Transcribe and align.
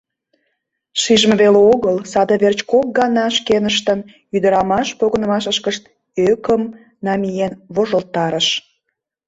Шижме 1.01 1.35
веле 1.41 1.59
огыл, 1.73 1.95
саде 2.11 2.35
верч 2.43 2.59
кок 2.71 2.87
гана 2.99 3.25
шкеныштын 3.37 3.99
ӱдырамаш 4.35 4.87
погынымашышкышт 4.99 5.83
ӧкым 6.29 6.63
намиен 7.05 7.53
вожылтарыш. 7.75 8.47